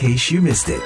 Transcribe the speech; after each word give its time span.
case 0.00 0.32
you 0.32 0.40
missed 0.40 0.72
it. 0.72 0.80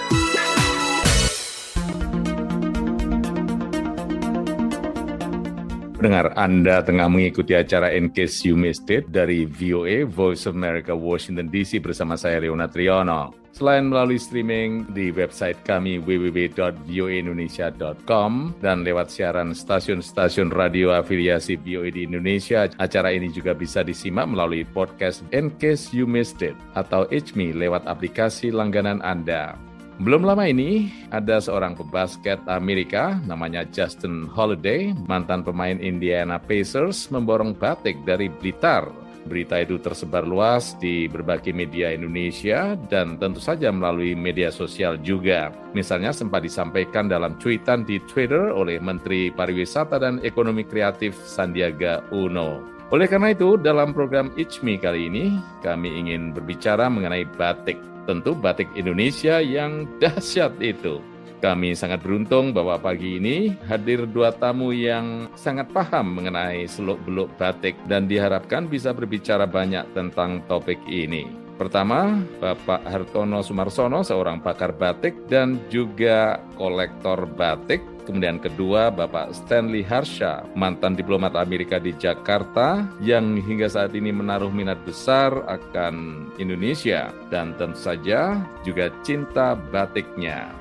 Dengar 6.02 6.34
Anda 6.34 6.82
tengah 6.82 7.06
mengikuti 7.06 7.54
acara 7.54 7.94
In 7.94 8.10
Case 8.10 8.42
You 8.50 8.58
Missed 8.58 8.90
It 8.90 9.14
dari 9.14 9.46
VOA 9.46 10.02
Voice 10.02 10.50
of 10.50 10.58
America 10.58 10.98
Washington 10.98 11.46
DC 11.46 11.78
bersama 11.78 12.18
saya 12.18 12.42
Leona 12.42 12.66
Triono. 12.66 13.43
Selain 13.54 13.86
melalui 13.86 14.18
streaming 14.18 14.82
di 14.90 15.14
website 15.14 15.62
kami 15.62 16.02
www.voaindonesia.com 16.02 18.58
dan 18.58 18.82
lewat 18.82 19.14
siaran 19.14 19.54
stasiun-stasiun 19.54 20.50
radio 20.50 20.90
afiliasi 20.90 21.54
VOA 21.62 21.94
di 21.94 22.02
Indonesia, 22.02 22.66
acara 22.82 23.14
ini 23.14 23.30
juga 23.30 23.54
bisa 23.54 23.86
disimak 23.86 24.26
melalui 24.26 24.66
podcast 24.66 25.22
In 25.30 25.54
Case 25.54 25.94
You 25.94 26.02
Missed 26.02 26.42
It 26.42 26.58
atau 26.74 27.06
HME 27.14 27.54
lewat 27.54 27.86
aplikasi 27.86 28.50
langganan 28.50 28.98
Anda. 29.06 29.54
Belum 30.02 30.26
lama 30.26 30.50
ini, 30.50 30.90
ada 31.14 31.38
seorang 31.38 31.78
pebasket 31.78 32.42
Amerika 32.50 33.22
namanya 33.22 33.62
Justin 33.70 34.26
Holiday, 34.26 34.90
mantan 35.06 35.46
pemain 35.46 35.78
Indiana 35.78 36.42
Pacers, 36.42 37.06
memborong 37.14 37.54
batik 37.54 38.02
dari 38.02 38.26
Blitar. 38.26 39.03
Berita 39.24 39.56
itu 39.56 39.80
tersebar 39.80 40.28
luas 40.28 40.76
di 40.76 41.08
berbagai 41.08 41.56
media 41.56 41.90
Indonesia 41.96 42.76
dan 42.92 43.16
tentu 43.16 43.40
saja 43.40 43.72
melalui 43.72 44.12
media 44.12 44.52
sosial 44.52 45.00
juga. 45.00 45.48
Misalnya 45.72 46.12
sempat 46.12 46.44
disampaikan 46.44 47.08
dalam 47.08 47.40
cuitan 47.40 47.88
di 47.88 47.96
Twitter 48.04 48.52
oleh 48.52 48.76
Menteri 48.76 49.32
Pariwisata 49.32 49.96
dan 49.96 50.20
Ekonomi 50.20 50.68
Kreatif 50.68 51.16
Sandiaga 51.24 52.04
Uno. 52.12 52.60
Oleh 52.92 53.08
karena 53.08 53.32
itu, 53.32 53.56
dalam 53.56 53.96
program 53.96 54.28
ICMI 54.36 54.76
kali 54.76 55.08
ini, 55.08 55.24
kami 55.64 55.88
ingin 55.88 56.36
berbicara 56.36 56.86
mengenai 56.92 57.24
batik 57.24 57.80
tentu 58.04 58.36
batik 58.36 58.68
Indonesia 58.76 59.40
yang 59.40 59.88
dahsyat 60.04 60.52
itu. 60.60 61.00
Kami 61.42 61.76
sangat 61.76 62.02
beruntung 62.02 62.54
bahwa 62.54 62.78
pagi 62.78 63.18
ini 63.18 63.56
hadir 63.66 64.06
dua 64.08 64.34
tamu 64.34 64.70
yang 64.70 65.30
sangat 65.34 65.70
paham 65.74 66.20
mengenai 66.20 66.64
seluk-beluk 66.68 67.32
batik 67.36 67.74
dan 67.86 68.06
diharapkan 68.10 68.66
bisa 68.70 68.94
berbicara 68.94 69.44
banyak 69.44 69.84
tentang 69.92 70.42
topik 70.46 70.78
ini. 70.88 71.28
Pertama, 71.54 72.18
Bapak 72.42 72.82
Hartono 72.82 73.38
Sumarsono, 73.38 74.02
seorang 74.02 74.42
pakar 74.42 74.74
batik 74.74 75.14
dan 75.30 75.62
juga 75.70 76.42
kolektor 76.58 77.30
batik 77.30 77.94
Kemudian 78.04 78.36
kedua, 78.36 78.92
Bapak 78.92 79.32
Stanley 79.32 79.80
Harsha, 79.80 80.44
mantan 80.52 80.92
diplomat 80.92 81.32
Amerika 81.40 81.80
di 81.80 81.96
Jakarta 81.96 82.84
yang 83.00 83.40
hingga 83.40 83.64
saat 83.64 83.96
ini 83.96 84.12
menaruh 84.12 84.52
minat 84.52 84.76
besar 84.84 85.32
akan 85.48 86.28
Indonesia 86.36 87.08
dan 87.32 87.56
tentu 87.56 87.80
saja 87.80 88.36
juga 88.60 88.92
cinta 89.00 89.56
batiknya. 89.56 90.52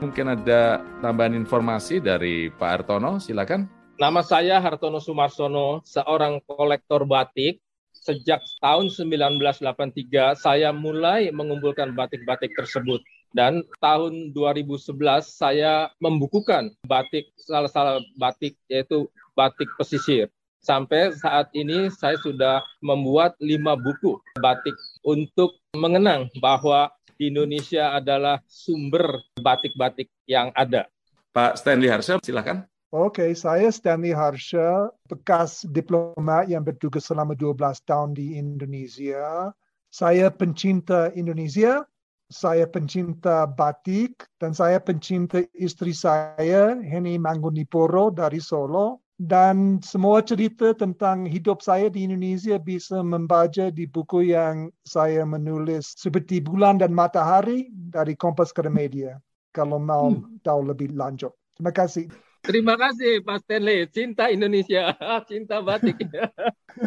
Mungkin 0.00 0.32
ada 0.32 0.80
tambahan 1.04 1.36
informasi 1.36 2.00
dari 2.00 2.48
Pak 2.48 2.88
Hartono, 2.88 3.20
silakan. 3.20 3.68
Nama 4.00 4.24
saya 4.24 4.56
Hartono 4.56 4.96
Sumarsono, 4.96 5.84
seorang 5.84 6.40
kolektor 6.48 7.04
batik. 7.04 7.60
Sejak 7.92 8.40
tahun 8.64 8.88
1983 8.88 10.40
saya 10.40 10.72
mulai 10.72 11.28
mengumpulkan 11.28 11.92
batik-batik 11.92 12.48
tersebut 12.56 13.04
dan 13.36 13.60
tahun 13.76 14.32
2011 14.32 14.96
saya 15.28 15.92
membukukan 16.00 16.72
batik 16.88 17.28
salah-salah 17.36 18.00
batik 18.16 18.56
yaitu 18.72 19.04
batik 19.36 19.68
pesisir. 19.76 20.32
Sampai 20.64 21.12
saat 21.16 21.52
ini 21.52 21.92
saya 21.92 22.16
sudah 22.20 22.64
membuat 22.80 23.36
lima 23.36 23.76
buku 23.76 24.16
batik 24.40 24.76
untuk 25.04 25.60
mengenang 25.76 26.28
bahwa 26.40 26.88
di 27.20 27.28
Indonesia 27.28 27.92
adalah 27.92 28.40
sumber 28.48 29.20
batik-batik 29.36 30.08
yang 30.24 30.48
ada. 30.56 30.88
Pak 31.36 31.60
Stanley 31.60 31.92
Harsha, 31.92 32.16
silakan. 32.24 32.64
Oke, 32.90 33.22
okay, 33.22 33.30
saya 33.36 33.68
Stanley 33.68 34.16
Harsha, 34.16 34.88
bekas 35.06 35.68
diplomat 35.68 36.48
yang 36.48 36.64
bertugas 36.64 37.06
selama 37.06 37.36
12 37.36 37.60
tahun 37.84 38.16
di 38.16 38.40
Indonesia. 38.40 39.52
Saya 39.92 40.32
pencinta 40.32 41.12
Indonesia, 41.12 41.84
saya 42.32 42.64
pencinta 42.66 43.44
batik 43.46 44.26
dan 44.40 44.56
saya 44.56 44.80
pencinta 44.80 45.44
istri 45.54 45.92
saya 45.94 46.78
Heni 46.82 47.20
Mangguniporo 47.20 48.10
dari 48.10 48.40
Solo 48.42 49.06
dan 49.20 49.84
semua 49.84 50.24
cerita 50.24 50.72
tentang 50.72 51.28
hidup 51.28 51.60
saya 51.60 51.92
di 51.92 52.08
Indonesia 52.08 52.56
bisa 52.56 53.04
membaca 53.04 53.68
di 53.68 53.84
buku 53.84 54.32
yang 54.32 54.72
saya 54.88 55.28
menulis 55.28 55.92
seperti 55.92 56.40
bulan 56.40 56.80
dan 56.80 56.96
matahari 56.96 57.68
dari 57.68 58.16
Kompas 58.16 58.48
Gramedia 58.56 59.20
kalau 59.52 59.76
mau 59.76 60.08
hmm. 60.08 60.40
tahu 60.40 60.72
lebih 60.72 60.96
lanjut. 60.96 61.36
Terima 61.52 61.68
kasih. 61.68 62.08
Terima 62.40 62.72
kasih 62.80 63.20
Pak 63.20 63.44
Stanley. 63.44 63.84
Cinta 63.92 64.32
Indonesia, 64.32 64.96
cinta 65.28 65.60
batik. 65.60 66.00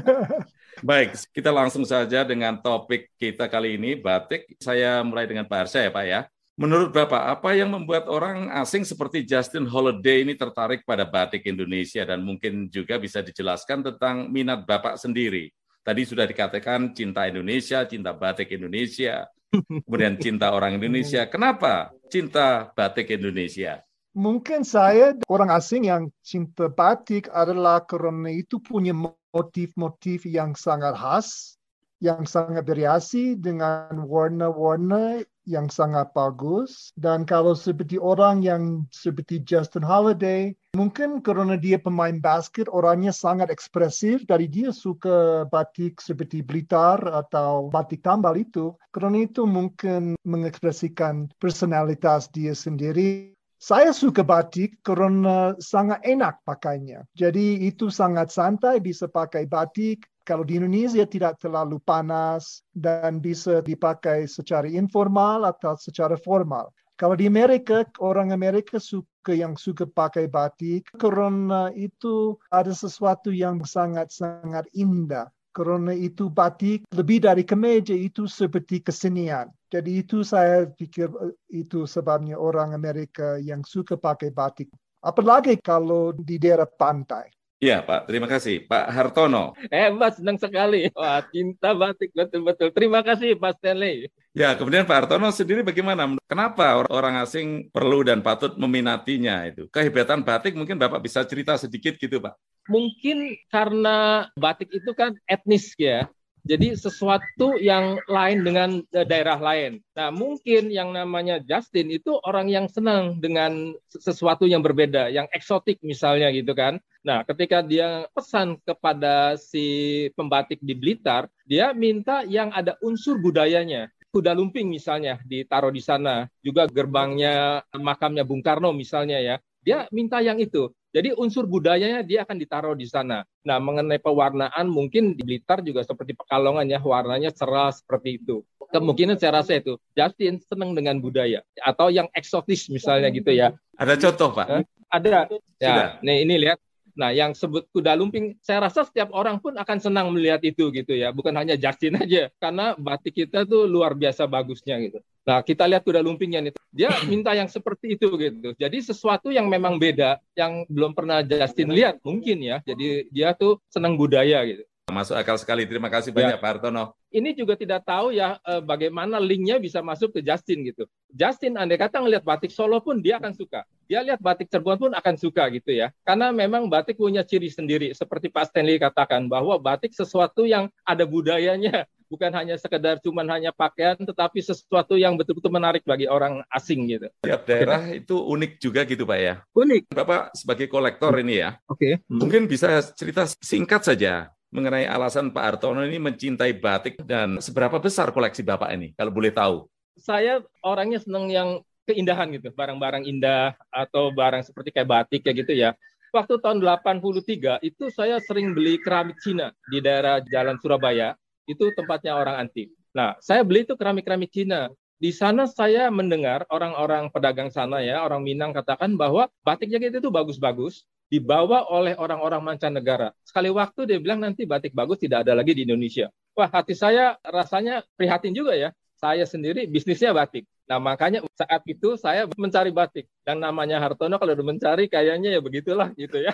Baik, 0.89 1.13
kita 1.29 1.53
langsung 1.53 1.85
saja 1.85 2.25
dengan 2.25 2.57
topik 2.57 3.13
kita 3.21 3.45
kali 3.45 3.77
ini, 3.77 3.93
batik. 3.93 4.49
Saya 4.57 5.05
mulai 5.05 5.29
dengan 5.29 5.45
Pak 5.45 5.69
Arsya 5.69 5.85
ya 5.85 5.91
Pak 5.93 6.05
ya. 6.09 6.25
Menurut 6.53 6.93
Bapak, 6.93 7.33
apa 7.33 7.57
yang 7.57 7.73
membuat 7.73 8.05
orang 8.05 8.45
asing 8.61 8.85
seperti 8.85 9.25
Justin 9.25 9.65
Holiday 9.65 10.21
ini 10.21 10.37
tertarik 10.37 10.85
pada 10.85 11.01
batik 11.01 11.49
Indonesia 11.49 12.05
dan 12.05 12.21
mungkin 12.21 12.69
juga 12.69 13.01
bisa 13.01 13.25
dijelaskan 13.25 13.81
tentang 13.81 14.29
minat 14.29 14.61
Bapak 14.61 15.01
sendiri? 15.01 15.49
Tadi 15.81 16.05
sudah 16.05 16.29
dikatakan 16.29 16.93
cinta 16.93 17.25
Indonesia, 17.25 17.81
cinta 17.89 18.13
batik 18.13 18.53
Indonesia, 18.53 19.25
kemudian 19.49 20.13
cinta 20.21 20.53
orang 20.53 20.77
Indonesia. 20.77 21.25
Kenapa 21.25 21.89
cinta 22.13 22.69
batik 22.77 23.09
Indonesia? 23.09 23.81
Mungkin 24.13 24.61
saya 24.61 25.17
orang 25.25 25.49
asing 25.57 25.89
yang 25.89 26.13
cinta 26.21 26.69
batik 26.69 27.33
adalah 27.33 27.81
karena 27.81 28.29
itu 28.29 28.61
punya 28.61 28.93
motif-motif 29.33 30.29
yang 30.29 30.53
sangat 30.53 30.93
khas, 30.93 31.57
yang 32.03 32.27
sangat 32.27 32.67
variasi 32.67 33.39
dengan 33.39 34.03
warna-warna 34.03 35.23
yang 35.47 35.71
sangat 35.71 36.11
bagus. 36.11 36.91
Dan 36.99 37.23
kalau 37.23 37.55
seperti 37.55 37.95
orang 37.95 38.43
yang 38.43 38.87
seperti 38.91 39.39
Justin 39.43 39.87
Holiday, 39.87 40.51
mungkin 40.75 41.23
karena 41.23 41.55
dia 41.55 41.79
pemain 41.79 42.19
basket, 42.19 42.67
orangnya 42.67 43.15
sangat 43.15 43.47
ekspresif, 43.47 44.27
dari 44.27 44.51
dia 44.51 44.75
suka 44.75 45.47
batik 45.47 46.03
seperti 46.03 46.43
Blitar 46.43 46.99
atau 47.07 47.71
batik 47.71 48.03
tambal 48.03 48.35
itu. 48.35 48.75
Karena 48.91 49.23
itu 49.23 49.47
mungkin 49.47 50.19
mengekspresikan 50.27 51.31
personalitas 51.39 52.27
dia 52.35 52.51
sendiri 52.51 53.32
saya 53.63 53.95
suka 53.95 54.27
batik 54.27 54.83
karena 54.83 55.55
sangat 55.55 56.03
enak 56.03 56.43
pakainya. 56.43 57.07
Jadi 57.15 57.63
itu 57.63 57.87
sangat 57.87 58.27
santai 58.27 58.83
bisa 58.83 59.07
pakai 59.07 59.47
batik. 59.47 60.03
Kalau 60.27 60.43
di 60.43 60.59
Indonesia 60.59 61.07
tidak 61.07 61.39
terlalu 61.39 61.79
panas 61.79 62.59
dan 62.75 63.23
bisa 63.23 63.63
dipakai 63.63 64.27
secara 64.27 64.67
informal 64.67 65.47
atau 65.47 65.79
secara 65.79 66.19
formal. 66.19 66.75
Kalau 66.99 67.15
di 67.15 67.23
Amerika, 67.23 67.87
orang 68.03 68.35
Amerika 68.35 68.83
suka 68.83 69.31
yang 69.31 69.55
suka 69.55 69.87
pakai 69.87 70.27
batik 70.27 70.91
karena 70.99 71.71
itu 71.71 72.35
ada 72.51 72.75
sesuatu 72.75 73.31
yang 73.31 73.63
sangat-sangat 73.63 74.67
indah 74.75 75.31
karena 75.53 75.93
itu 75.93 76.33
batik 76.33 76.89
lebih 76.91 77.21
dari 77.21 77.45
kemeja 77.45 77.93
itu 77.93 78.25
seperti 78.25 78.81
kesenian. 78.81 79.53
Jadi 79.69 80.01
itu 80.01 80.25
saya 80.25 80.65
pikir 80.65 81.07
eh, 81.21 81.33
itu 81.53 81.85
sebabnya 81.85 82.35
orang 82.41 82.73
Amerika 82.73 83.37
yang 83.37 83.61
suka 83.61 83.93
pakai 83.95 84.33
batik. 84.33 84.73
Apalagi 85.05 85.61
kalau 85.61 86.11
di 86.17 86.41
daerah 86.41 86.65
pantai. 86.65 87.29
Iya 87.63 87.79
Pak, 87.79 88.11
terima 88.11 88.27
kasih. 88.27 88.67
Pak 88.67 88.91
Hartono. 88.91 89.55
Hebat, 89.71 90.19
senang 90.19 90.35
sekali. 90.35 90.91
Wah, 90.91 91.23
cinta 91.31 91.71
batik 91.71 92.11
betul-betul. 92.11 92.75
Terima 92.75 92.99
kasih 92.99 93.39
Pak 93.39 93.63
Stanley. 93.63 94.11
Ya, 94.35 94.51
kemudian 94.51 94.83
Pak 94.83 95.07
Hartono 95.07 95.31
sendiri 95.31 95.63
bagaimana? 95.63 96.11
Kenapa 96.27 96.75
orang 96.91 97.23
asing 97.23 97.71
perlu 97.71 98.03
dan 98.03 98.19
patut 98.19 98.59
meminatinya 98.59 99.47
itu? 99.47 99.71
Kehebatan 99.71 100.27
batik 100.27 100.59
mungkin 100.59 100.75
Bapak 100.75 100.99
bisa 100.99 101.23
cerita 101.23 101.55
sedikit 101.55 101.95
gitu 101.95 102.19
Pak. 102.19 102.35
Mungkin 102.67 103.31
karena 103.47 104.27
batik 104.35 104.67
itu 104.67 104.91
kan 104.91 105.15
etnis 105.23 105.71
ya. 105.79 106.11
Jadi 106.43 106.75
sesuatu 106.75 107.55
yang 107.55 107.95
lain 108.03 108.43
dengan 108.43 108.69
e, 108.91 108.99
daerah 109.07 109.39
lain. 109.39 109.79
Nah, 109.95 110.11
mungkin 110.11 110.67
yang 110.67 110.91
namanya 110.91 111.39
Justin 111.39 111.87
itu 111.87 112.19
orang 112.27 112.51
yang 112.51 112.67
senang 112.67 113.15
dengan 113.23 113.71
sesuatu 113.87 114.43
yang 114.43 114.59
berbeda, 114.59 115.07
yang 115.07 115.23
eksotik 115.31 115.79
misalnya 115.79 116.27
gitu 116.35 116.51
kan. 116.51 116.83
Nah, 116.99 117.23
ketika 117.23 117.63
dia 117.63 118.11
pesan 118.11 118.59
kepada 118.59 119.39
si 119.39 120.07
pembatik 120.19 120.59
di 120.59 120.75
Blitar, 120.75 121.31
dia 121.47 121.71
minta 121.71 122.27
yang 122.27 122.51
ada 122.51 122.75
unsur 122.83 123.23
budayanya. 123.23 123.87
Kuda 124.11 124.35
lumping 124.35 124.67
misalnya 124.67 125.23
ditaruh 125.23 125.71
di 125.71 125.79
sana, 125.79 126.27
juga 126.43 126.67
gerbangnya 126.67 127.63
makamnya 127.71 128.27
Bung 128.27 128.43
Karno 128.43 128.75
misalnya 128.75 129.17
ya. 129.23 129.35
Dia 129.63 129.87
minta 129.95 130.19
yang 130.19 130.43
itu. 130.43 130.75
Jadi 130.93 131.09
unsur 131.17 131.49
budayanya 131.49 132.05
dia 132.05 132.21
akan 132.21 132.37
ditaruh 132.37 132.77
di 132.77 132.85
sana. 132.85 133.25
Nah, 133.41 133.57
mengenai 133.57 133.97
pewarnaan 133.97 134.69
mungkin 134.69 135.17
di 135.17 135.25
Blitar 135.25 135.65
juga 135.65 135.81
seperti 135.81 136.13
Pekalongan 136.13 136.69
ya, 136.69 136.77
warnanya 136.77 137.33
cerah 137.33 137.73
seperti 137.73 138.21
itu. 138.21 138.45
kemungkinan 138.73 139.21
saya 139.21 139.37
rasa 139.37 139.61
itu 139.61 139.77
Justin 139.93 140.41
senang 140.41 140.73
dengan 140.73 140.97
budaya 140.97 141.45
atau 141.61 141.93
yang 141.93 142.09
eksotis 142.09 142.73
misalnya 142.73 143.13
gitu 143.13 143.29
ya. 143.29 143.53
Ada 143.77 143.93
contoh 144.01 144.33
Pak? 144.33 144.65
Ada. 144.89 145.29
Ya, 145.61 146.01
nih 146.01 146.25
ini 146.25 146.41
lihat 146.41 146.57
Nah, 146.93 147.09
yang 147.09 147.33
sebut 147.33 147.65
kuda 147.73 147.97
lumping, 147.97 148.37
saya 148.37 148.69
rasa 148.69 148.85
setiap 148.85 149.09
orang 149.17 149.41
pun 149.41 149.57
akan 149.57 149.77
senang 149.81 150.13
melihat 150.13 150.45
itu 150.45 150.69
gitu 150.69 150.93
ya, 150.93 151.09
bukan 151.09 151.33
hanya 151.33 151.57
Justin 151.57 151.97
aja, 151.97 152.29
karena 152.37 152.77
batik 152.77 153.17
kita 153.17 153.49
tuh 153.49 153.65
luar 153.65 153.97
biasa 153.97 154.29
bagusnya 154.29 154.77
gitu. 154.77 155.01
Nah, 155.23 155.39
kita 155.39 155.63
lihat 155.63 155.87
kuda 155.87 156.03
lumpingnya 156.03 156.43
nih, 156.43 156.53
dia 156.71 156.91
minta 157.11 157.31
yang 157.31 157.47
seperti 157.47 157.95
itu 157.95 158.11
gitu. 158.19 158.51
Jadi 158.59 158.77
sesuatu 158.83 159.31
yang 159.31 159.47
memang 159.47 159.79
beda, 159.79 160.19
yang 160.35 160.67
belum 160.67 160.91
pernah 160.91 161.23
Justin 161.23 161.71
lihat 161.71 162.03
mungkin 162.03 162.43
ya. 162.43 162.59
Jadi 162.67 163.07
dia 163.09 163.31
tuh 163.31 163.59
senang 163.71 163.95
budaya 163.95 164.43
gitu. 164.43 164.63
Masuk 164.91 165.15
akal 165.15 165.39
sekali. 165.39 165.63
Terima 165.63 165.87
kasih 165.87 166.11
banyak 166.11 166.35
ya. 166.35 166.43
Pak 166.43 166.49
Hartono. 166.59 166.91
Ini 167.07 167.31
juga 167.31 167.55
tidak 167.55 167.87
tahu 167.87 168.11
ya 168.11 168.35
eh, 168.43 168.59
bagaimana 168.59 169.15
linknya 169.15 169.55
bisa 169.55 169.79
masuk 169.79 170.11
ke 170.11 170.19
Justin 170.19 170.67
gitu. 170.67 170.83
Justin 171.07 171.55
andai 171.55 171.79
kata 171.79 172.03
ngelihat 172.03 172.27
batik 172.27 172.51
Solo 172.51 172.83
pun 172.83 172.99
dia 172.99 173.15
akan 173.15 173.31
suka. 173.31 173.63
Dia 173.87 174.03
lihat 174.03 174.19
batik 174.19 174.51
Cirebon 174.51 174.75
pun 174.75 174.91
akan 174.91 175.15
suka 175.15 175.47
gitu 175.55 175.71
ya. 175.71 175.95
Karena 176.03 176.35
memang 176.35 176.67
batik 176.67 176.99
punya 176.99 177.23
ciri 177.23 177.47
sendiri. 177.47 177.95
Seperti 177.95 178.27
Pak 178.27 178.51
Stanley 178.51 178.75
katakan 178.75 179.31
bahwa 179.31 179.55
batik 179.55 179.95
sesuatu 179.95 180.43
yang 180.43 180.67
ada 180.83 181.07
budayanya. 181.07 181.87
Bukan 182.13 182.29
hanya 182.37 182.53
sekedar 182.61 183.01
cuman 183.01 183.25
hanya 183.33 183.49
pakaian, 183.49 183.97
tetapi 183.97 184.37
sesuatu 184.37 184.93
yang 184.93 185.17
betul-betul 185.17 185.49
menarik 185.49 185.81
bagi 185.81 186.05
orang 186.05 186.45
asing 186.53 186.85
gitu. 186.85 187.09
Tiap 187.25 187.41
daerah 187.49 187.89
itu 187.89 188.13
unik 188.13 188.61
juga 188.61 188.85
gitu 188.85 189.01
Pak 189.09 189.17
ya? 189.17 189.41
Unik. 189.57 189.89
Bapak 189.89 190.37
sebagai 190.37 190.69
kolektor 190.69 191.09
ini 191.17 191.41
ya, 191.41 191.57
Oke. 191.65 191.97
Okay. 191.97 192.05
mungkin 192.05 192.45
bisa 192.45 192.85
cerita 192.93 193.25
singkat 193.41 193.81
saja 193.81 194.29
mengenai 194.53 194.85
alasan 194.85 195.33
Pak 195.33 195.57
Hartono 195.57 195.81
ini 195.81 195.97
mencintai 195.97 196.53
batik 196.61 197.01
dan 197.01 197.41
seberapa 197.41 197.81
besar 197.81 198.13
koleksi 198.13 198.45
Bapak 198.45 198.69
ini, 198.77 198.93
kalau 198.93 199.09
boleh 199.09 199.33
tahu? 199.33 199.65
Saya 199.97 200.45
orangnya 200.61 201.01
senang 201.01 201.33
yang 201.33 201.65
keindahan 201.89 202.29
gitu, 202.29 202.53
barang-barang 202.53 203.09
indah 203.09 203.57
atau 203.73 204.13
barang 204.13 204.45
seperti 204.45 204.69
kayak 204.69 204.85
batik 204.85 205.25
kayak 205.25 205.49
gitu 205.49 205.57
ya. 205.57 205.73
Waktu 206.13 206.37
tahun 206.45 206.61
83 206.61 207.65
itu 207.65 207.89
saya 207.89 208.21
sering 208.21 208.53
beli 208.53 208.77
keramik 208.77 209.17
Cina 209.17 209.49
di 209.65 209.81
daerah 209.81 210.21
Jalan 210.21 210.61
Surabaya, 210.61 211.17
itu 211.49 211.71
tempatnya 211.75 212.15
orang 212.15 212.47
antik. 212.47 212.71
Nah, 212.93 213.17
saya 213.19 213.41
beli 213.41 213.65
itu 213.65 213.73
keramik-keramik 213.73 214.29
Cina. 214.29 214.69
Di 215.01 215.11
sana 215.11 215.43
saya 215.49 215.91
mendengar 215.91 216.47
orang-orang 216.47 217.11
pedagang 217.11 217.51
sana 217.51 217.83
ya, 217.83 217.99
orang 218.05 218.23
Minang 218.23 218.55
katakan 218.55 218.95
bahwa 218.95 219.27
batiknya 219.43 219.91
itu 219.91 220.07
bagus-bagus, 220.07 220.87
dibawa 221.11 221.67
oleh 221.67 221.93
orang-orang 221.99 222.41
mancanegara. 222.41 223.11
Sekali 223.21 223.51
waktu 223.51 223.85
dia 223.85 223.99
bilang 223.99 224.23
nanti 224.23 224.47
batik 224.47 224.71
bagus 224.71 224.97
tidak 225.03 225.27
ada 225.27 225.35
lagi 225.35 225.51
di 225.53 225.67
Indonesia. 225.67 226.07
Wah, 226.33 226.49
hati 226.49 226.73
saya 226.73 227.19
rasanya 227.21 227.83
prihatin 227.93 228.31
juga 228.33 228.55
ya. 228.55 228.71
Saya 228.97 229.27
sendiri 229.27 229.67
bisnisnya 229.67 230.15
batik. 230.15 230.47
Nah, 230.63 230.79
makanya 230.79 231.19
saat 231.35 231.61
itu 231.67 231.99
saya 231.99 232.23
mencari 232.39 232.71
batik. 232.71 233.05
Yang 233.27 233.39
namanya 233.43 233.77
Hartono 233.83 234.15
kalau 234.15 234.31
udah 234.31 234.47
mencari 234.47 234.87
kayaknya 234.87 235.35
ya 235.35 235.41
begitulah 235.43 235.91
gitu 235.99 236.23
ya. 236.23 236.31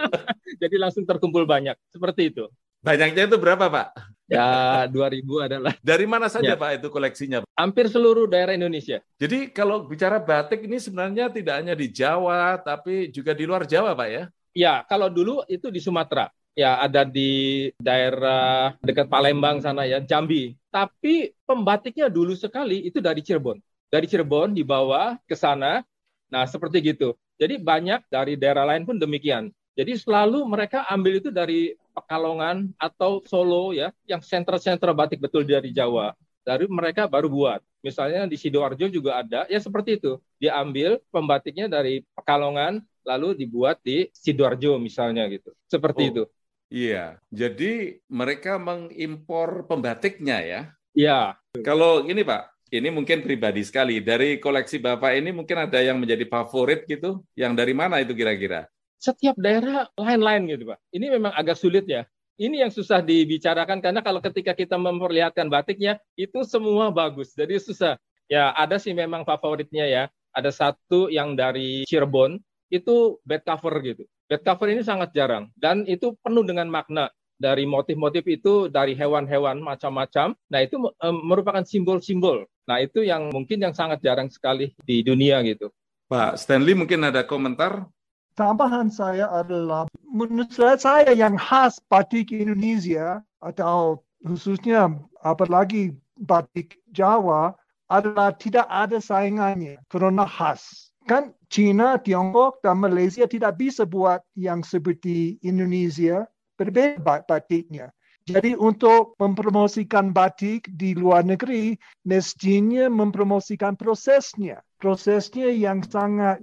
Jadi 0.62 0.76
langsung 0.78 1.02
terkumpul 1.02 1.44
banyak. 1.44 1.74
Seperti 1.90 2.30
itu. 2.30 2.46
Banyaknya 2.86 3.26
itu 3.26 3.34
berapa, 3.34 3.66
Pak? 3.66 3.98
Ya, 4.30 4.86
2000 4.86 5.42
adalah. 5.42 5.74
Dari 5.82 6.06
mana 6.06 6.30
saja 6.30 6.54
ya. 6.54 6.58
Pak 6.58 6.78
itu 6.78 6.86
koleksinya? 6.86 7.42
Hampir 7.58 7.90
seluruh 7.90 8.30
daerah 8.30 8.54
Indonesia. 8.54 9.02
Jadi 9.18 9.50
kalau 9.50 9.90
bicara 9.90 10.22
batik 10.22 10.62
ini 10.70 10.78
sebenarnya 10.78 11.26
tidak 11.26 11.58
hanya 11.58 11.74
di 11.74 11.90
Jawa, 11.90 12.62
tapi 12.62 13.10
juga 13.10 13.34
di 13.34 13.42
luar 13.42 13.66
Jawa 13.66 13.90
Pak 13.98 14.06
ya? 14.06 14.24
Ya, 14.54 14.74
kalau 14.86 15.10
dulu 15.10 15.42
itu 15.50 15.66
di 15.66 15.82
Sumatera. 15.82 16.30
Ya, 16.54 16.78
ada 16.78 17.02
di 17.02 17.68
daerah 17.74 18.78
dekat 18.86 19.10
Palembang 19.10 19.58
sana 19.58 19.82
ya, 19.82 19.98
Jambi. 19.98 20.54
Tapi 20.70 21.34
pembatiknya 21.42 22.06
dulu 22.06 22.38
sekali 22.38 22.86
itu 22.86 23.02
dari 23.02 23.18
Cirebon. 23.18 23.58
Dari 23.90 24.06
Cirebon 24.06 24.54
dibawa 24.54 25.18
ke 25.26 25.34
sana. 25.34 25.82
Nah, 26.30 26.46
seperti 26.46 26.94
gitu. 26.94 27.18
Jadi 27.34 27.58
banyak 27.58 28.06
dari 28.06 28.38
daerah 28.38 28.62
lain 28.62 28.86
pun 28.86 28.94
demikian. 28.94 29.50
Jadi 29.76 29.92
selalu 30.00 30.40
mereka 30.48 30.88
ambil 30.88 31.20
itu 31.20 31.28
dari 31.28 31.76
Pekalongan 31.96 32.76
atau 32.76 33.24
Solo 33.24 33.72
ya, 33.72 33.88
yang 34.04 34.20
sentra-sentra 34.20 34.92
batik 34.92 35.24
betul 35.24 35.48
dari 35.48 35.72
Jawa. 35.72 36.12
Dari 36.44 36.68
mereka 36.68 37.08
baru 37.08 37.32
buat. 37.32 37.64
Misalnya 37.80 38.28
di 38.28 38.36
Sidoarjo 38.36 38.92
juga 38.92 39.24
ada, 39.24 39.48
ya 39.48 39.56
seperti 39.56 39.96
itu. 39.96 40.20
Dia 40.36 40.60
ambil 40.60 41.00
pembatiknya 41.08 41.66
dari 41.72 42.04
Pekalongan, 42.12 42.84
lalu 43.06 43.32
dibuat 43.32 43.80
di 43.80 44.12
Sidoarjo 44.12 44.76
misalnya 44.76 45.24
gitu. 45.32 45.56
Seperti 45.64 46.02
oh, 46.04 46.10
itu. 46.12 46.22
Iya, 46.66 47.22
jadi 47.30 48.02
mereka 48.10 48.58
mengimpor 48.58 49.70
pembatiknya 49.70 50.38
ya? 50.42 50.60
Iya. 50.92 51.38
Kalau 51.62 52.02
ini 52.04 52.26
Pak, 52.26 52.56
ini 52.74 52.88
mungkin 52.90 53.22
pribadi 53.22 53.62
sekali. 53.62 54.02
Dari 54.02 54.42
koleksi 54.42 54.82
Bapak 54.82 55.14
ini 55.14 55.30
mungkin 55.30 55.62
ada 55.62 55.78
yang 55.78 56.02
menjadi 56.02 56.26
favorit 56.26 56.82
gitu? 56.90 57.22
Yang 57.38 57.52
dari 57.54 57.74
mana 57.74 58.02
itu 58.02 58.12
kira-kira? 58.12 58.66
Setiap 58.96 59.36
daerah 59.38 59.88
lain-lain 59.96 60.48
gitu 60.50 60.72
Pak. 60.72 60.78
Ini 60.92 61.06
memang 61.12 61.32
agak 61.36 61.56
sulit 61.56 61.84
ya. 61.88 62.04
Ini 62.36 62.68
yang 62.68 62.72
susah 62.72 63.00
dibicarakan 63.00 63.80
karena 63.80 64.04
kalau 64.04 64.20
ketika 64.20 64.52
kita 64.52 64.76
memperlihatkan 64.76 65.48
batiknya 65.48 65.96
itu 66.20 66.44
semua 66.44 66.92
bagus. 66.92 67.32
Jadi 67.32 67.56
susah. 67.56 67.96
Ya 68.28 68.52
ada 68.52 68.76
sih 68.76 68.92
memang 68.92 69.24
favoritnya 69.24 69.88
ya. 69.88 70.04
Ada 70.36 70.52
satu 70.52 71.08
yang 71.08 71.32
dari 71.32 71.88
Cirebon 71.88 72.36
itu 72.68 73.16
bed 73.24 73.40
cover 73.46 73.72
gitu. 73.80 74.04
Bed 74.28 74.44
cover 74.44 74.68
ini 74.68 74.84
sangat 74.84 75.16
jarang 75.16 75.48
dan 75.56 75.88
itu 75.88 76.12
penuh 76.20 76.44
dengan 76.44 76.68
makna 76.68 77.08
dari 77.36 77.68
motif-motif 77.68 78.24
itu 78.28 78.68
dari 78.72 78.96
hewan-hewan 78.96 79.60
macam-macam. 79.60 80.32
Nah, 80.48 80.60
itu 80.64 80.80
merupakan 81.24 81.64
simbol-simbol. 81.64 82.48
Nah, 82.64 82.80
itu 82.80 83.04
yang 83.04 83.28
mungkin 83.28 83.60
yang 83.60 83.76
sangat 83.76 84.00
jarang 84.00 84.32
sekali 84.32 84.72
di 84.82 85.04
dunia 85.04 85.44
gitu. 85.44 85.68
Pak 86.08 86.40
Stanley 86.40 86.72
mungkin 86.72 87.04
ada 87.04 87.22
komentar 87.28 87.86
tambahan 88.36 88.92
saya 88.92 89.26
adalah 89.32 89.88
menurut 90.04 90.52
saya 90.52 91.10
yang 91.16 91.34
khas 91.40 91.80
batik 91.88 92.30
Indonesia 92.30 93.24
atau 93.40 94.04
khususnya 94.22 94.92
apalagi 95.24 95.96
batik 96.20 96.78
Jawa 96.92 97.56
adalah 97.88 98.36
tidak 98.36 98.68
ada 98.68 99.00
saingannya 99.00 99.80
karena 99.88 100.28
khas. 100.28 100.92
Kan 101.06 101.30
China, 101.46 101.94
Tiongkok, 102.02 102.58
dan 102.66 102.82
Malaysia 102.82 103.30
tidak 103.30 103.62
bisa 103.62 103.86
buat 103.86 104.18
yang 104.34 104.66
seperti 104.66 105.38
Indonesia 105.46 106.26
berbeda 106.58 106.98
batiknya. 107.30 107.94
Jadi 108.26 108.58
untuk 108.58 109.14
mempromosikan 109.22 110.10
batik 110.10 110.66
di 110.74 110.98
luar 110.98 111.22
negeri, 111.22 111.78
mestinya 112.02 112.90
mempromosikan 112.90 113.78
prosesnya. 113.78 114.58
Prosesnya 114.82 115.46
yang 115.46 115.86
sangat 115.86 116.42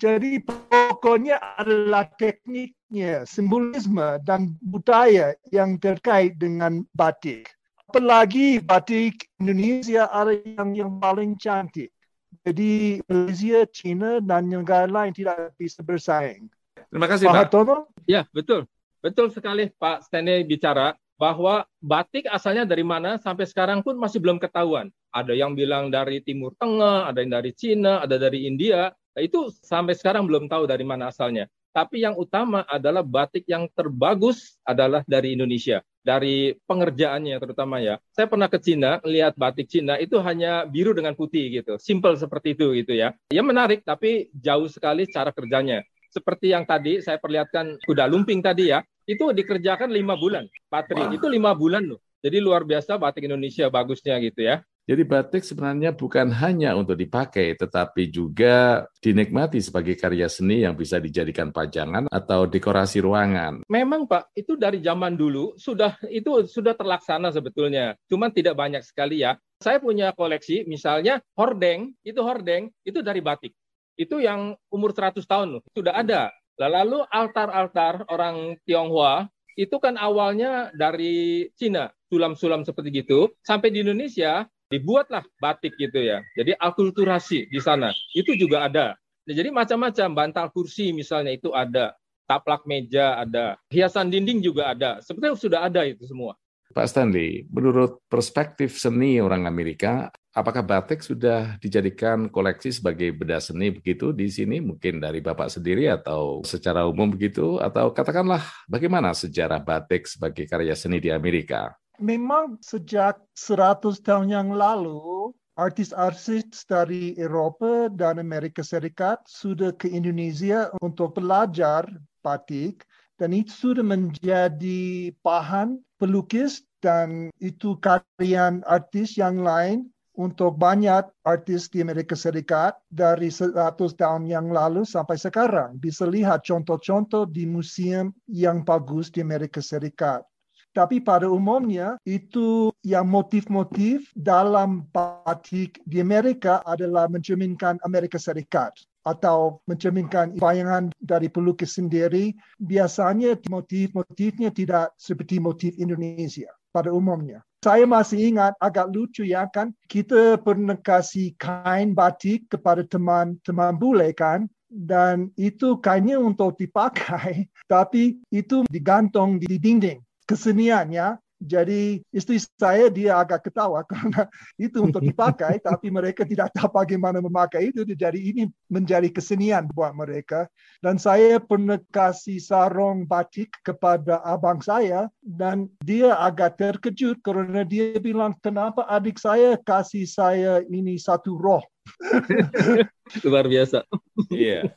jadi 0.00 0.40
pokoknya 0.40 1.36
adalah 1.60 2.08
tekniknya, 2.16 3.28
simbolisme 3.28 4.16
dan 4.24 4.56
budaya 4.64 5.36
yang 5.52 5.76
terkait 5.76 6.40
dengan 6.40 6.80
batik. 6.96 7.52
Apalagi 7.92 8.64
batik 8.64 9.28
Indonesia 9.36 10.08
ada 10.08 10.32
yang 10.32 10.72
yang 10.72 10.96
paling 10.96 11.36
cantik. 11.36 11.92
Jadi 12.40 13.04
Malaysia, 13.04 13.68
China 13.68 14.24
dan 14.24 14.48
negara 14.48 14.88
lain 14.88 15.12
tidak 15.12 15.52
bisa 15.60 15.84
bersaing. 15.84 16.48
Terima 16.88 17.04
kasih 17.04 17.28
Pak. 17.28 17.52
Pak. 17.52 17.80
Ya 18.08 18.24
betul, 18.32 18.64
betul 19.04 19.28
sekali 19.28 19.68
Pak 19.76 20.08
Stanley 20.08 20.48
bicara 20.48 20.96
bahwa 21.20 21.68
batik 21.84 22.24
asalnya 22.32 22.64
dari 22.64 22.80
mana 22.80 23.20
sampai 23.20 23.44
sekarang 23.44 23.84
pun 23.84 24.00
masih 24.00 24.16
belum 24.16 24.40
ketahuan. 24.40 24.88
Ada 25.12 25.36
yang 25.36 25.52
bilang 25.52 25.92
dari 25.92 26.24
Timur 26.24 26.56
Tengah, 26.56 27.12
ada 27.12 27.20
yang 27.20 27.36
dari 27.36 27.52
Cina, 27.52 28.00
ada 28.00 28.16
dari 28.16 28.48
India. 28.48 28.88
Nah, 29.14 29.22
itu 29.26 29.50
sampai 29.62 29.98
sekarang 29.98 30.26
belum 30.26 30.46
tahu 30.46 30.70
dari 30.70 30.86
mana 30.86 31.10
asalnya. 31.10 31.50
Tapi 31.70 32.02
yang 32.02 32.18
utama 32.18 32.66
adalah 32.66 33.06
batik 33.06 33.46
yang 33.46 33.70
terbagus 33.70 34.58
adalah 34.66 35.06
dari 35.06 35.38
Indonesia. 35.38 35.82
Dari 36.02 36.56
pengerjaannya 36.66 37.36
terutama 37.38 37.78
ya. 37.78 38.02
Saya 38.10 38.26
pernah 38.26 38.50
ke 38.50 38.58
Cina, 38.58 38.98
lihat 39.06 39.38
batik 39.38 39.70
Cina 39.70 39.94
itu 40.00 40.18
hanya 40.18 40.66
biru 40.66 40.90
dengan 40.90 41.14
putih 41.14 41.46
gitu. 41.62 41.78
Simple 41.78 42.18
seperti 42.18 42.58
itu 42.58 42.74
gitu 42.74 42.96
ya. 42.96 43.14
Ya 43.30 43.42
menarik 43.46 43.86
tapi 43.86 44.32
jauh 44.34 44.66
sekali 44.66 45.06
cara 45.06 45.30
kerjanya. 45.30 45.86
Seperti 46.10 46.50
yang 46.50 46.66
tadi 46.66 46.98
saya 46.98 47.22
perlihatkan 47.22 47.78
kuda 47.86 48.10
lumping 48.10 48.42
tadi 48.42 48.74
ya. 48.74 48.82
Itu 49.06 49.30
dikerjakan 49.30 49.94
lima 49.94 50.18
bulan. 50.18 50.50
Patri, 50.66 51.06
itu 51.14 51.26
lima 51.30 51.54
bulan 51.54 51.86
loh. 51.86 52.02
Jadi 52.20 52.36
luar 52.42 52.66
biasa 52.66 52.98
batik 53.00 53.30
Indonesia 53.30 53.70
bagusnya 53.70 54.18
gitu 54.20 54.44
ya. 54.44 54.60
Jadi 54.90 55.06
batik 55.06 55.46
sebenarnya 55.46 55.94
bukan 55.94 56.34
hanya 56.34 56.74
untuk 56.74 56.98
dipakai, 56.98 57.54
tetapi 57.54 58.10
juga 58.10 58.90
dinikmati 58.98 59.62
sebagai 59.62 59.94
karya 59.94 60.26
seni 60.26 60.66
yang 60.66 60.74
bisa 60.74 60.98
dijadikan 60.98 61.54
pajangan 61.54 62.10
atau 62.10 62.50
dekorasi 62.50 62.98
ruangan. 62.98 63.62
Memang 63.70 64.10
Pak, 64.10 64.34
itu 64.34 64.58
dari 64.58 64.82
zaman 64.82 65.14
dulu 65.14 65.54
sudah 65.54 65.94
itu 66.10 66.42
sudah 66.50 66.74
terlaksana 66.74 67.30
sebetulnya. 67.30 67.94
Cuma 68.10 68.34
tidak 68.34 68.58
banyak 68.58 68.82
sekali 68.82 69.22
ya. 69.22 69.38
Saya 69.62 69.78
punya 69.78 70.10
koleksi, 70.10 70.66
misalnya 70.66 71.22
hordeng, 71.38 71.94
itu 72.02 72.18
hordeng 72.26 72.74
itu 72.82 72.98
dari 72.98 73.22
batik. 73.22 73.54
Itu 73.94 74.18
yang 74.18 74.58
umur 74.74 74.90
100 74.90 75.22
tahun 75.22 75.62
sudah 75.70 76.02
ada. 76.02 76.34
Lalu 76.58 77.06
altar-altar 77.06 78.10
orang 78.10 78.58
Tionghoa 78.66 79.30
itu 79.54 79.78
kan 79.78 79.94
awalnya 79.94 80.74
dari 80.74 81.46
Cina, 81.54 81.94
sulam-sulam 82.10 82.66
seperti 82.66 83.06
gitu, 83.06 83.30
sampai 83.46 83.70
di 83.70 83.86
Indonesia 83.86 84.50
dibuatlah 84.70 85.26
batik 85.42 85.74
gitu 85.76 85.98
ya. 85.98 86.22
Jadi 86.38 86.54
akulturasi 86.56 87.50
di 87.50 87.60
sana 87.60 87.90
itu 88.14 88.38
juga 88.38 88.70
ada. 88.70 88.94
Nah, 89.26 89.34
jadi 89.34 89.50
macam-macam 89.50 90.08
bantal 90.14 90.46
kursi 90.54 90.94
misalnya 90.94 91.34
itu 91.34 91.52
ada, 91.52 91.92
taplak 92.24 92.64
meja 92.64 93.18
ada, 93.18 93.58
hiasan 93.68 94.08
dinding 94.08 94.40
juga 94.40 94.72
ada. 94.72 95.02
Sebetulnya 95.02 95.36
sudah 95.36 95.60
ada 95.66 95.82
itu 95.84 96.06
semua. 96.06 96.38
Pak 96.70 96.86
Stanley, 96.86 97.50
menurut 97.50 97.98
perspektif 98.06 98.78
seni 98.78 99.18
orang 99.18 99.42
Amerika, 99.50 100.06
apakah 100.30 100.62
batik 100.62 101.02
sudah 101.02 101.58
dijadikan 101.58 102.30
koleksi 102.30 102.70
sebagai 102.70 103.10
benda 103.10 103.42
seni 103.42 103.74
begitu 103.74 104.14
di 104.14 104.30
sini? 104.30 104.62
Mungkin 104.62 105.02
dari 105.02 105.18
Bapak 105.18 105.50
sendiri 105.50 105.90
atau 105.90 106.46
secara 106.46 106.86
umum 106.86 107.10
begitu? 107.10 107.58
Atau 107.58 107.90
katakanlah 107.90 108.46
bagaimana 108.70 109.10
sejarah 109.10 109.58
batik 109.58 110.06
sebagai 110.06 110.46
karya 110.46 110.78
seni 110.78 111.02
di 111.02 111.10
Amerika? 111.10 111.74
Memang 112.00 112.56
sejak 112.64 113.20
100 113.36 114.00
tahun 114.00 114.32
yang 114.32 114.48
lalu, 114.56 115.36
artis-artis 115.60 116.64
dari 116.64 117.12
Eropa 117.20 117.92
dan 117.92 118.16
Amerika 118.16 118.64
Serikat 118.64 119.20
sudah 119.28 119.76
ke 119.76 119.92
Indonesia 119.92 120.72
untuk 120.80 121.20
belajar 121.20 121.84
batik 122.24 122.88
dan 123.20 123.36
itu 123.36 123.52
sudah 123.52 123.84
menjadi 123.84 125.12
bahan 125.20 125.76
pelukis 126.00 126.64
dan 126.80 127.28
itu 127.36 127.76
karya 127.84 128.64
artis 128.64 129.20
yang 129.20 129.44
lain 129.44 129.92
untuk 130.16 130.56
banyak 130.56 131.04
artis 131.28 131.68
di 131.68 131.84
Amerika 131.84 132.16
Serikat 132.16 132.80
dari 132.88 133.28
100 133.28 133.52
tahun 133.76 134.24
yang 134.24 134.48
lalu 134.48 134.88
sampai 134.88 135.20
sekarang. 135.20 135.76
Bisa 135.76 136.08
lihat 136.08 136.48
contoh-contoh 136.48 137.28
di 137.28 137.44
museum 137.44 138.08
yang 138.24 138.64
bagus 138.64 139.12
di 139.12 139.20
Amerika 139.20 139.60
Serikat. 139.60 140.29
Tapi 140.70 141.02
pada 141.02 141.26
umumnya 141.26 141.98
itu 142.06 142.70
yang 142.86 143.10
motif-motif 143.10 144.06
dalam 144.14 144.86
batik 144.94 145.82
di 145.82 145.98
Amerika 145.98 146.62
adalah 146.62 147.10
mencerminkan 147.10 147.82
Amerika 147.82 148.22
Serikat 148.22 148.78
atau 149.02 149.58
mencerminkan 149.66 150.36
bayangan 150.36 150.92
dari 151.00 151.26
pelukis 151.32 151.74
sendiri, 151.80 152.36
biasanya 152.60 153.34
motif-motifnya 153.48 154.52
tidak 154.52 154.92
seperti 155.00 155.40
motif 155.40 155.72
Indonesia 155.80 156.52
pada 156.70 156.92
umumnya. 156.92 157.42
Saya 157.60 157.84
masih 157.84 158.32
ingat 158.32 158.56
agak 158.56 158.88
lucu 158.88 159.26
ya 159.26 159.44
kan, 159.50 159.74
kita 159.90 160.40
pernah 160.40 160.78
kasih 160.80 161.36
kain 161.36 161.92
batik 161.92 162.48
kepada 162.48 162.86
teman-teman 162.86 163.76
bule 163.76 164.16
kan, 164.16 164.48
dan 164.70 165.28
itu 165.34 165.76
kainnya 165.82 166.16
untuk 166.16 166.56
dipakai, 166.56 167.50
tapi 167.72 168.16
itu 168.32 168.64
digantung 168.70 169.36
di 169.36 169.58
dinding. 169.60 170.00
Keseniannya 170.30 171.18
jadi 171.40 172.04
istri 172.12 172.36
saya 172.36 172.92
dia 172.92 173.16
agak 173.16 173.48
ketawa 173.48 173.80
karena 173.90 174.28
itu 174.60 174.84
untuk 174.84 175.00
dipakai, 175.00 175.56
tapi 175.64 175.88
mereka 175.88 176.28
tidak 176.28 176.52
tahu 176.52 176.68
bagaimana 176.68 177.24
memakai 177.24 177.72
itu. 177.72 177.82
Jadi 177.88 178.20
ini 178.20 178.42
menjadi 178.68 179.08
kesenian 179.08 179.72
buat 179.72 179.96
mereka. 179.96 180.46
Dan 180.84 181.00
saya 181.00 181.40
pernah 181.40 181.80
kasih 181.88 182.38
sarung 182.44 183.08
batik 183.08 183.56
kepada 183.64 184.20
abang 184.20 184.60
saya 184.60 185.08
dan 185.24 185.72
dia 185.80 186.12
agak 186.20 186.60
terkejut 186.60 187.24
karena 187.24 187.64
dia 187.64 187.96
bilang, 187.96 188.36
kenapa 188.44 188.84
adik 188.92 189.16
saya 189.16 189.56
kasih 189.64 190.04
saya 190.04 190.60
ini 190.68 191.00
satu 191.00 191.40
roh? 191.40 191.64
Luar 193.26 193.48
biasa. 193.48 193.88
Iya 194.28 194.76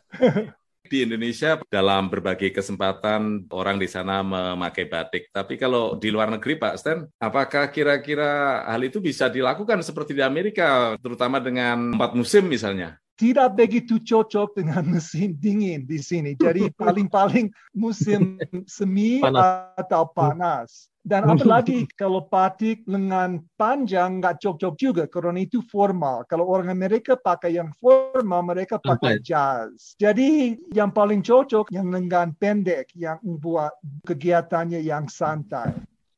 di 0.87 1.07
Indonesia 1.07 1.59
dalam 1.67 2.11
berbagai 2.11 2.51
kesempatan 2.51 3.47
orang 3.51 3.79
di 3.79 3.87
sana 3.87 4.23
memakai 4.23 4.87
batik. 4.87 5.31
Tapi 5.31 5.55
kalau 5.55 5.95
di 5.95 6.11
luar 6.11 6.31
negeri, 6.31 6.59
Pak 6.59 6.75
Stan, 6.79 6.99
apakah 7.19 7.71
kira-kira 7.71 8.63
hal 8.67 8.81
itu 8.83 8.99
bisa 8.99 9.31
dilakukan 9.31 9.79
seperti 9.83 10.15
di 10.15 10.23
Amerika, 10.23 10.95
terutama 10.99 11.39
dengan 11.39 11.95
empat 11.95 12.15
musim 12.15 12.47
misalnya? 12.47 13.02
Tidak 13.23 13.55
begitu 13.55 14.03
cocok 14.03 14.59
dengan 14.59 14.83
musim 14.83 15.39
dingin 15.39 15.87
di 15.87 16.03
sini. 16.03 16.35
Jadi 16.35 16.67
paling-paling 16.83 17.47
musim 17.71 18.35
semi 18.67 19.23
panas. 19.23 19.71
atau 19.79 20.03
panas. 20.11 20.91
Dan 20.99 21.31
apalagi 21.31 21.87
kalau 21.99 22.27
batik 22.27 22.83
lengan 22.83 23.39
panjang 23.55 24.19
nggak 24.19 24.43
cocok 24.43 24.75
juga 24.75 25.03
karena 25.07 25.39
itu 25.39 25.63
formal. 25.71 26.27
Kalau 26.27 26.51
orang 26.51 26.67
Amerika 26.67 27.15
pakai 27.15 27.55
yang 27.55 27.71
formal, 27.79 28.43
mereka 28.43 28.75
pakai 28.75 29.23
jazz. 29.23 29.95
Jadi 29.95 30.59
yang 30.75 30.91
paling 30.91 31.23
cocok 31.23 31.71
yang 31.71 31.87
lengan 31.95 32.35
pendek 32.35 32.91
yang 32.91 33.23
buat 33.23 33.71
kegiatannya 34.03 34.83
yang 34.83 35.07
santai. 35.07 35.71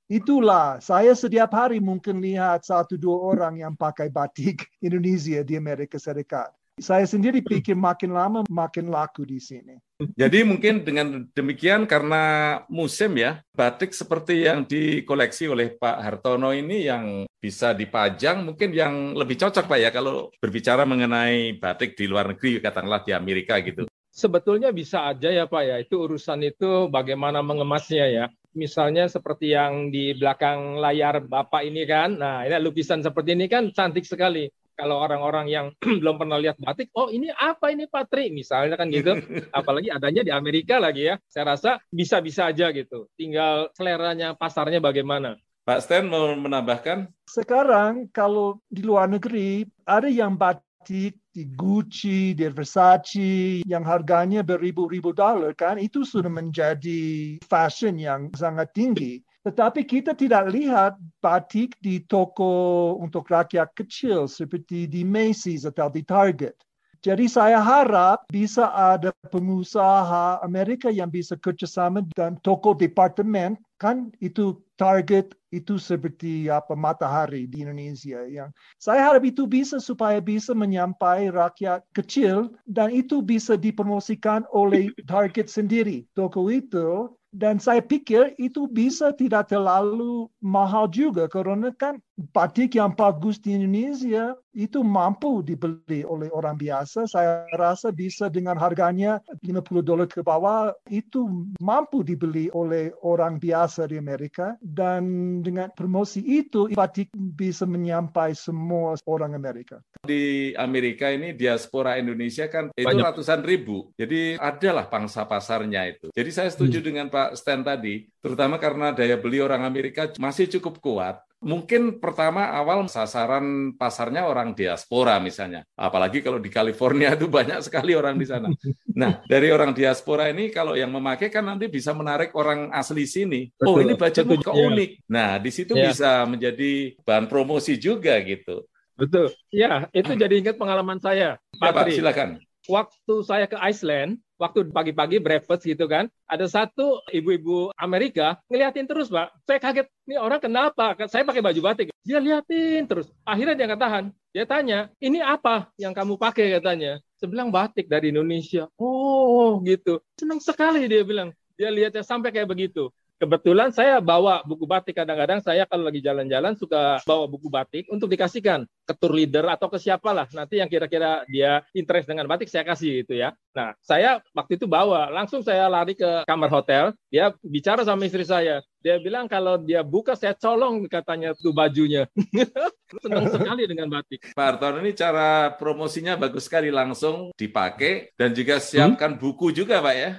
Itulah 0.10 0.82
saya 0.82 1.14
setiap 1.14 1.54
hari 1.54 1.82
mungkin 1.82 2.22
lihat 2.22 2.66
satu 2.66 2.98
dua 2.98 3.38
orang 3.38 3.62
yang 3.62 3.78
pakai 3.78 4.10
batik 4.10 4.66
Indonesia 4.86 5.46
di 5.46 5.54
Amerika 5.54 6.02
Serikat. 6.02 6.50
Saya 6.76 7.08
sendiri 7.08 7.40
pikir 7.40 7.72
makin 7.72 8.12
lama 8.12 8.44
makin 8.52 8.92
laku 8.92 9.24
di 9.24 9.40
sini. 9.40 9.80
Jadi 9.96 10.44
mungkin 10.44 10.84
dengan 10.84 11.24
demikian 11.32 11.88
karena 11.88 12.60
musim 12.68 13.16
ya, 13.16 13.40
batik 13.56 13.96
seperti 13.96 14.44
yang 14.44 14.68
dikoleksi 14.68 15.48
oleh 15.48 15.72
Pak 15.72 16.04
Hartono 16.04 16.52
ini 16.52 16.84
yang 16.84 17.24
bisa 17.40 17.72
dipajang 17.72 18.44
mungkin 18.44 18.76
yang 18.76 19.16
lebih 19.16 19.40
cocok 19.40 19.72
Pak 19.72 19.80
ya 19.80 19.90
kalau 19.96 20.36
berbicara 20.44 20.84
mengenai 20.84 21.56
batik 21.56 21.96
di 21.96 22.12
luar 22.12 22.36
negeri 22.36 22.60
katakanlah 22.60 23.08
di 23.08 23.16
Amerika 23.16 23.56
gitu. 23.64 23.88
Sebetulnya 24.12 24.76
bisa 24.76 25.08
aja 25.08 25.32
ya 25.32 25.48
Pak 25.48 25.64
ya, 25.64 25.80
itu 25.80 25.96
urusan 25.96 26.44
itu 26.44 26.92
bagaimana 26.92 27.40
mengemasnya 27.40 28.04
ya 28.12 28.26
misalnya 28.52 29.08
seperti 29.08 29.56
yang 29.56 29.96
di 29.96 30.12
belakang 30.12 30.76
layar 30.76 31.24
Bapak 31.24 31.64
ini 31.64 31.88
kan. 31.88 32.20
Nah, 32.20 32.44
ini 32.44 32.60
lukisan 32.60 33.00
seperti 33.00 33.32
ini 33.32 33.48
kan 33.48 33.72
cantik 33.72 34.04
sekali 34.04 34.52
kalau 34.76 35.00
orang-orang 35.02 35.48
yang 35.48 35.66
belum 36.04 36.20
pernah 36.20 36.38
lihat 36.38 36.60
batik, 36.60 36.92
oh 36.94 37.08
ini 37.08 37.32
apa 37.32 37.72
ini 37.72 37.88
Patri 37.88 38.30
misalnya 38.30 38.76
kan 38.76 38.92
gitu. 38.92 39.16
Apalagi 39.58 39.90
adanya 39.90 40.22
di 40.22 40.32
Amerika 40.36 40.78
lagi 40.78 41.10
ya. 41.10 41.16
Saya 41.32 41.56
rasa 41.56 41.80
bisa-bisa 41.90 42.52
aja 42.52 42.70
gitu. 42.76 43.08
Tinggal 43.16 43.72
seleranya 43.74 44.36
pasarnya 44.36 44.84
bagaimana. 44.84 45.40
Pak 45.66 45.82
Stan 45.82 46.06
mau 46.06 46.30
menambahkan? 46.38 47.10
Sekarang 47.26 48.06
kalau 48.14 48.62
di 48.70 48.86
luar 48.86 49.10
negeri 49.10 49.66
ada 49.82 50.06
yang 50.06 50.38
batik 50.38 51.18
di 51.34 51.44
Gucci, 51.58 52.38
di 52.38 52.46
Versace, 52.54 53.66
yang 53.66 53.82
harganya 53.82 54.46
beribu-ribu 54.46 55.10
dolar 55.10 55.58
kan, 55.58 55.82
itu 55.82 56.06
sudah 56.06 56.30
menjadi 56.30 57.36
fashion 57.50 57.98
yang 57.98 58.30
sangat 58.38 58.70
tinggi. 58.78 59.26
Tetapi 59.46 59.86
kita 59.86 60.18
tidak 60.18 60.50
lihat 60.50 60.98
batik 61.22 61.78
di 61.78 62.02
toko 62.02 62.98
untuk 62.98 63.30
rakyat 63.30 63.70
kecil 63.78 64.26
seperti 64.26 64.90
di 64.90 65.06
Macy's 65.06 65.70
atau 65.70 65.86
di 65.86 66.02
Target. 66.02 66.58
Jadi 67.06 67.30
saya 67.30 67.62
harap 67.62 68.26
bisa 68.34 68.74
ada 68.74 69.14
pengusaha 69.30 70.42
Amerika 70.42 70.90
yang 70.90 71.14
bisa 71.14 71.38
kerjasama 71.38 72.02
dan 72.18 72.42
toko 72.42 72.74
departemen 72.74 73.54
kan 73.78 74.10
itu 74.26 74.58
target 74.80 75.38
itu 75.54 75.78
seperti 75.78 76.50
apa 76.50 76.74
matahari 76.74 77.46
di 77.46 77.62
Indonesia 77.62 78.24
yang 78.26 78.50
saya 78.80 79.12
harap 79.12 79.22
itu 79.28 79.46
bisa 79.46 79.78
supaya 79.78 80.18
bisa 80.24 80.56
menyampai 80.56 81.30
rakyat 81.30 81.84
kecil 81.92 82.56
dan 82.66 82.90
itu 82.90 83.20
bisa 83.20 83.60
dipromosikan 83.60 84.48
oleh 84.50 84.90
target 85.06 85.52
sendiri 85.52 86.08
toko 86.16 86.48
itu 86.48 87.12
dan 87.36 87.60
saya 87.60 87.84
pikir 87.84 88.32
itu 88.40 88.64
bisa 88.72 89.12
tidak 89.12 89.52
terlalu 89.52 90.32
mahal 90.40 90.88
juga 90.88 91.28
karena 91.28 91.76
kan 91.76 92.00
batik 92.16 92.80
yang 92.80 92.96
bagus 92.96 93.44
di 93.44 93.60
Indonesia 93.60 94.36
itu 94.56 94.80
mampu 94.82 95.44
dibeli 95.44 96.08
oleh 96.08 96.32
orang 96.32 96.56
biasa. 96.56 97.12
Saya 97.12 97.44
rasa 97.60 97.92
bisa 97.92 98.32
dengan 98.32 98.56
harganya 98.56 99.20
50 99.44 99.84
dolar 99.84 100.08
ke 100.08 100.24
bawah 100.24 100.72
itu 100.88 101.28
mampu 101.60 102.08
dibeli 102.08 102.48
oleh 102.56 102.96
orang 103.04 103.36
biasa 103.36 103.92
di 103.92 104.00
Amerika 104.00 104.56
dan 104.64 105.04
dengan 105.44 105.68
promosi 105.76 106.24
itu 106.24 106.72
batik 106.72 107.12
bisa 107.12 107.68
menyampai 107.68 108.32
semua 108.32 108.96
orang 109.04 109.36
Amerika. 109.36 109.84
Di 110.08 110.56
Amerika 110.56 111.12
ini 111.12 111.36
diaspora 111.36 112.00
Indonesia 112.00 112.48
kan 112.48 112.72
itu 112.72 112.88
Banyak. 112.88 113.12
ratusan 113.12 113.44
ribu. 113.44 113.92
Jadi 114.00 114.40
adalah 114.40 114.88
pangsa 114.88 115.28
pasarnya 115.28 115.84
itu. 115.92 116.08
Jadi 116.16 116.32
saya 116.32 116.48
setuju 116.48 116.80
hmm. 116.80 116.88
dengan 116.88 117.06
Pak 117.12 117.36
Stan 117.36 117.60
tadi, 117.60 118.08
terutama 118.24 118.56
karena 118.56 118.96
daya 118.96 119.20
beli 119.20 119.44
orang 119.44 119.68
Amerika 119.68 120.08
masih 120.16 120.48
cukup 120.48 120.80
kuat 120.80 121.20
mungkin 121.46 122.02
pertama 122.02 122.50
awal 122.50 122.90
sasaran 122.90 123.78
pasarnya 123.78 124.26
orang 124.26 124.58
diaspora 124.58 125.22
misalnya. 125.22 125.62
Apalagi 125.78 126.26
kalau 126.26 126.42
di 126.42 126.50
California 126.50 127.14
itu 127.14 127.30
banyak 127.30 127.62
sekali 127.62 127.94
orang 127.94 128.18
di 128.18 128.26
sana. 128.26 128.50
Nah, 128.98 129.22
dari 129.30 129.54
orang 129.54 129.78
diaspora 129.78 130.34
ini 130.34 130.50
kalau 130.50 130.74
yang 130.74 130.90
memakai 130.90 131.30
kan 131.30 131.46
nanti 131.46 131.70
bisa 131.70 131.94
menarik 131.94 132.34
orang 132.34 132.74
asli 132.74 133.06
sini. 133.06 133.54
Betul, 133.54 133.70
oh, 133.70 133.78
ini 133.86 133.94
bajumu 133.94 134.42
kok 134.42 134.58
ya. 134.58 134.66
unik. 134.66 134.92
Nah, 135.06 135.30
di 135.38 135.52
situ 135.54 135.78
ya. 135.78 135.94
bisa 135.94 136.26
menjadi 136.26 136.98
bahan 137.06 137.30
promosi 137.30 137.78
juga 137.78 138.18
gitu. 138.26 138.66
Betul. 138.98 139.30
Ya, 139.54 139.86
itu 139.94 140.12
jadi 140.26 140.42
ingat 140.42 140.58
pengalaman 140.58 140.98
saya. 140.98 141.38
Pak, 141.62 141.70
ya, 141.70 141.78
Pak 141.78 141.86
silakan 141.94 142.30
waktu 142.70 143.16
saya 143.26 143.46
ke 143.46 143.58
Iceland, 143.62 144.22
waktu 144.36 144.68
pagi-pagi 144.70 145.18
breakfast 145.20 145.64
gitu 145.64 145.88
kan, 145.88 146.12
ada 146.28 146.46
satu 146.46 147.02
ibu-ibu 147.12 147.72
Amerika 147.80 148.40
ngeliatin 148.52 148.88
terus, 148.88 149.08
Pak. 149.08 149.32
Saya 149.48 149.60
kaget, 149.60 149.88
ini 150.08 150.16
orang 150.20 150.40
kenapa? 150.40 150.96
Saya 151.08 151.24
pakai 151.24 151.42
baju 151.44 151.60
batik. 151.64 151.92
Dia 152.06 152.20
liatin 152.22 152.86
terus. 152.86 153.10
Akhirnya 153.26 153.56
dia 153.56 153.66
nggak 153.72 153.82
tahan. 153.82 154.06
Dia 154.36 154.46
tanya, 154.46 154.80
ini 155.00 155.24
apa 155.24 155.72
yang 155.80 155.96
kamu 155.96 156.20
pakai 156.20 156.60
katanya? 156.60 157.00
Saya 157.16 157.32
bilang 157.32 157.50
batik 157.50 157.88
dari 157.88 158.12
Indonesia. 158.12 158.68
Oh 158.76 159.64
gitu. 159.64 160.04
Senang 160.20 160.44
sekali 160.44 160.86
dia 160.92 161.02
bilang. 161.08 161.32
Dia 161.56 161.72
lihatnya 161.72 162.04
sampai 162.04 162.36
kayak 162.36 162.52
begitu 162.52 162.92
kebetulan 163.20 163.72
saya 163.72 164.04
bawa 164.04 164.44
buku 164.44 164.68
batik. 164.68 164.96
Kadang-kadang 164.96 165.40
saya 165.44 165.64
kalau 165.68 165.88
lagi 165.88 166.04
jalan-jalan 166.04 166.56
suka 166.56 167.00
bawa 167.04 167.26
buku 167.28 167.48
batik 167.48 167.88
untuk 167.92 168.12
dikasihkan 168.12 168.68
ke 168.86 168.94
tour 168.96 169.14
leader 169.16 169.50
atau 169.50 169.66
ke 169.66 169.82
siapa 169.82 170.14
lah 170.14 170.30
nanti 170.36 170.62
yang 170.62 170.70
kira-kira 170.70 171.26
dia 171.26 171.66
interest 171.74 172.06
dengan 172.06 172.30
batik 172.30 172.52
saya 172.52 172.62
kasih 172.68 173.02
itu 173.08 173.18
ya. 173.18 173.34
Nah 173.56 173.74
saya 173.82 174.22
waktu 174.36 174.60
itu 174.60 174.68
bawa. 174.68 175.10
Langsung 175.10 175.42
saya 175.42 175.68
lari 175.72 175.96
ke 175.96 176.28
kamar 176.28 176.52
hotel. 176.52 176.84
Dia 177.10 177.34
bicara 177.42 177.82
sama 177.88 178.06
istri 178.06 178.28
saya. 178.28 178.62
Dia 178.86 179.02
bilang 179.02 179.26
kalau 179.26 179.58
dia 179.58 179.82
buka 179.82 180.14
saya 180.14 180.38
colong 180.38 180.86
katanya 180.86 181.34
tuh 181.34 181.56
bajunya. 181.56 182.06
Senang 183.02 183.34
sekali 183.34 183.66
dengan 183.66 183.90
batik. 183.90 184.38
Pak 184.38 184.46
Artono 184.46 184.78
ini 184.84 184.94
cara 184.94 185.50
promosinya 185.58 186.14
bagus 186.14 186.46
sekali. 186.46 186.70
Langsung 186.70 187.34
dipakai 187.34 188.14
dan 188.14 188.36
juga 188.36 188.62
siapkan 188.62 189.18
hmm? 189.18 189.22
buku 189.22 189.50
juga 189.56 189.82
Pak 189.82 189.96
ya 189.98 190.12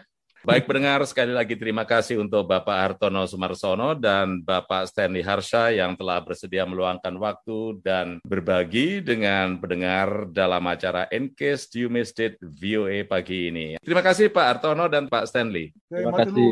Baik 0.46 0.70
pendengar, 0.70 1.02
sekali 1.10 1.34
lagi 1.34 1.58
terima 1.58 1.82
kasih 1.82 2.22
untuk 2.22 2.46
Bapak 2.46 2.78
Hartono 2.78 3.26
Sumarsono 3.26 3.98
dan 3.98 4.46
Bapak 4.46 4.86
Stanley 4.86 5.18
Harsha 5.18 5.74
yang 5.74 5.98
telah 5.98 6.22
bersedia 6.22 6.62
meluangkan 6.62 7.18
waktu 7.18 7.82
dan 7.82 8.22
berbagi 8.22 9.02
dengan 9.02 9.58
pendengar 9.58 10.30
dalam 10.30 10.62
acara 10.70 11.10
Encase 11.10 11.74
You 11.74 11.90
Missed 11.90 12.22
It 12.22 12.38
VOA 12.38 13.02
pagi 13.02 13.50
ini. 13.50 13.74
Terima 13.82 14.06
kasih 14.06 14.30
Pak 14.30 14.46
Hartono 14.46 14.86
dan 14.86 15.10
Pak 15.10 15.26
Stanley. 15.26 15.74
Terima 15.90 16.14
kasih. 16.14 16.48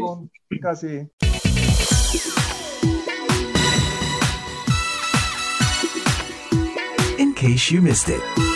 Terima 0.51 0.63
kasih. 0.75 0.97
In 7.23 7.31
case 7.31 7.71
you 7.71 7.79
missed 7.79 8.11
it. 8.11 8.54